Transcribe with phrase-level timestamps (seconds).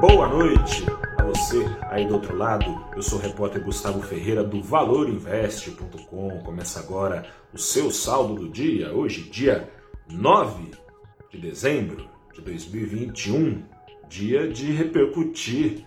[0.00, 0.86] boa noite
[1.18, 2.86] a você aí do outro lado.
[2.96, 6.40] Eu sou o repórter Gustavo Ferreira do valorinvest.com.
[6.42, 9.70] Começa agora o seu saldo do dia, hoje, dia
[10.08, 10.70] 9
[11.30, 13.62] de dezembro de 2021,
[14.08, 15.84] dia de repercutir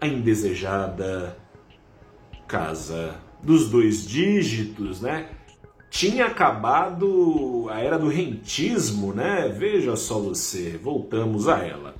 [0.00, 1.36] a indesejada
[2.46, 5.28] casa dos dois dígitos, né?
[5.90, 9.48] Tinha acabado a era do rentismo, né?
[9.48, 11.94] Veja só você, voltamos a ela.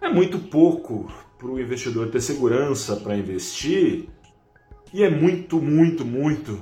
[0.00, 4.08] É muito pouco para o investidor ter segurança para investir
[4.92, 6.60] e é muito, muito, muito,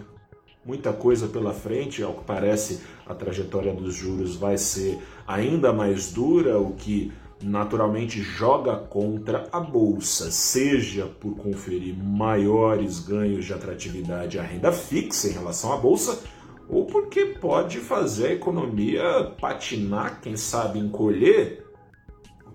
[0.64, 2.02] muita coisa pela frente.
[2.02, 8.20] Ao que parece, a trajetória dos juros vai ser ainda mais dura, o que naturalmente
[8.20, 15.32] joga contra a bolsa, seja por conferir maiores ganhos de atratividade à renda fixa em
[15.32, 16.22] relação à bolsa,
[16.68, 21.69] ou porque pode fazer a economia patinar, quem sabe encolher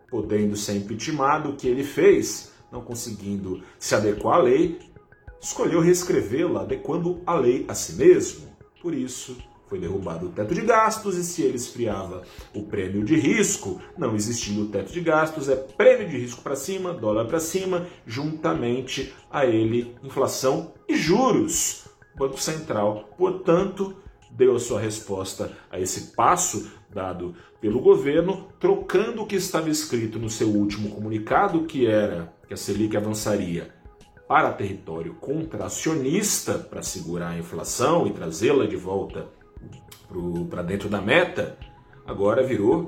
[0.09, 1.49] podendo ser impeachmentado.
[1.49, 4.79] O que ele fez, não conseguindo se adequar à lei,
[5.41, 8.47] escolheu reescrevê-la, adequando a lei a si mesmo.
[8.81, 9.35] Por isso,
[9.69, 12.23] foi derrubado o teto de gastos e se ele esfriava
[12.55, 16.55] o prêmio de risco, não existindo o teto de gastos, é prêmio de risco para
[16.55, 21.85] cima, dólar para cima, juntamente a ele inflação e juros.
[22.15, 23.95] O Banco Central, portanto,
[24.31, 30.17] deu a sua resposta a esse passo dado pelo governo, trocando o que estava escrito
[30.17, 33.71] no seu último comunicado, que era que a Selic avançaria
[34.27, 39.27] para território contracionista para segurar a inflação e trazê-la de volta
[40.49, 41.57] para dentro da meta,
[42.05, 42.85] agora virou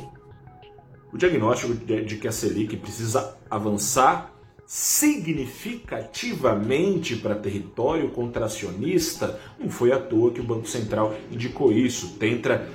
[1.13, 4.31] o diagnóstico de, de que a Selic precisa avançar
[4.65, 9.37] significativamente para território contracionista.
[9.59, 12.15] Não foi à toa que o Banco Central indicou isso.
[12.17, 12.65] Tenta,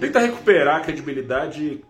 [0.00, 1.84] tenta recuperar a credibilidade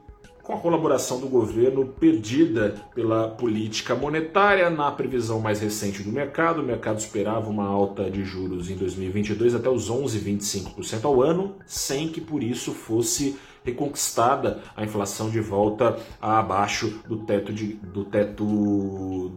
[0.46, 6.62] com a colaboração do governo perdida pela política monetária na previsão mais recente do mercado.
[6.62, 12.08] O mercado esperava uma alta de juros em 2022 até os 11,25% ao ano, sem
[12.08, 19.32] que por isso fosse reconquistada a inflação de volta abaixo do teto, de, do teto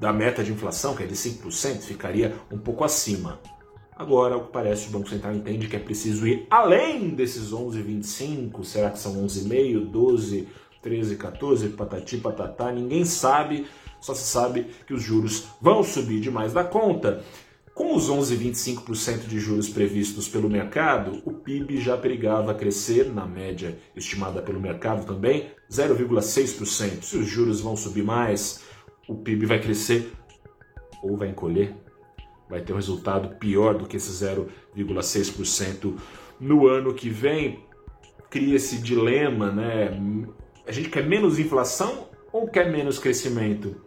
[0.00, 3.40] da meta de inflação, que é de 5%, ficaria um pouco acima.
[3.98, 8.62] Agora, o que parece, o Banco Central entende que é preciso ir além desses 11,25,
[8.62, 10.48] será que são 11,5, 12,
[10.80, 13.66] 13, 14, patati patatá, ninguém sabe,
[14.00, 17.24] só se sabe que os juros vão subir demais da conta.
[17.74, 23.80] Com os 11,25% de juros previstos pelo mercado, o PIB já perigava crescer, na média
[23.96, 27.02] estimada pelo mercado também, 0,6%.
[27.02, 28.62] Se os juros vão subir mais,
[29.08, 30.12] o PIB vai crescer
[31.02, 31.87] ou vai encolher.
[32.48, 35.94] Vai ter um resultado pior do que esse 0,6%
[36.40, 37.64] no ano que vem.
[38.30, 39.98] Cria esse dilema, né?
[40.66, 43.80] A gente quer menos inflação ou quer menos crescimento?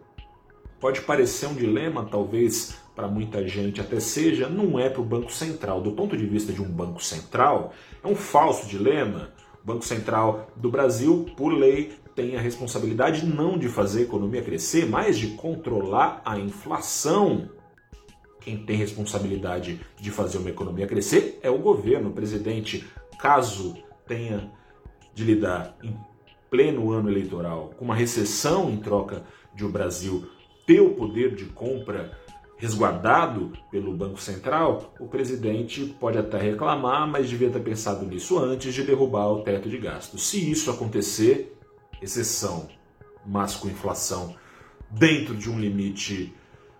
[0.80, 5.32] Pode parecer um dilema, talvez para muita gente até seja, não é para o Banco
[5.32, 5.80] Central.
[5.80, 7.72] Do ponto de vista de um Banco Central,
[8.02, 9.32] é um falso dilema.
[9.62, 14.42] O Banco Central do Brasil, por lei, tem a responsabilidade não de fazer a economia
[14.42, 17.48] crescer, mas de controlar a inflação.
[18.44, 22.84] Quem tem responsabilidade de fazer uma economia crescer é o governo, o presidente.
[23.18, 24.50] Caso tenha
[25.14, 25.96] de lidar em
[26.50, 29.24] pleno ano eleitoral com uma recessão em troca
[29.54, 30.28] de o Brasil
[30.66, 32.18] ter o poder de compra
[32.56, 38.72] resguardado pelo Banco Central, o presidente pode até reclamar, mas devia ter pensado nisso antes
[38.72, 40.28] de derrubar o teto de gastos.
[40.28, 41.56] Se isso acontecer,
[42.00, 42.68] exceção,
[43.26, 44.36] mas com inflação
[44.88, 46.32] dentro de um limite